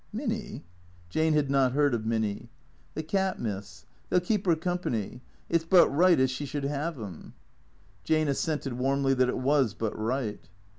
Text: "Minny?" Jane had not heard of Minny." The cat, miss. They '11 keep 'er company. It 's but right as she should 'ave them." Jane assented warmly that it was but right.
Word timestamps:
"Minny?" 0.11 0.63
Jane 1.11 1.33
had 1.33 1.51
not 1.51 1.73
heard 1.73 1.93
of 1.93 2.07
Minny." 2.07 2.49
The 2.95 3.03
cat, 3.03 3.39
miss. 3.39 3.85
They 4.09 4.15
'11 4.15 4.25
keep 4.27 4.47
'er 4.47 4.55
company. 4.55 5.21
It 5.47 5.61
's 5.61 5.65
but 5.65 5.87
right 5.89 6.19
as 6.19 6.31
she 6.31 6.47
should 6.47 6.65
'ave 6.65 6.99
them." 6.99 7.35
Jane 8.03 8.27
assented 8.27 8.73
warmly 8.79 9.13
that 9.13 9.29
it 9.29 9.37
was 9.37 9.75
but 9.75 9.95
right. 9.95 10.49